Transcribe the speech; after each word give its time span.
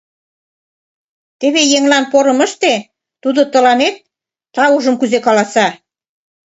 Теве 1.39 1.61
еҥлан 1.77 2.03
порым 2.11 2.39
ыште, 2.47 2.73
тудо 3.23 3.41
тыланет 3.53 3.95
таужым 4.55 4.95
кузе 4.97 5.19
каласа. 5.25 5.67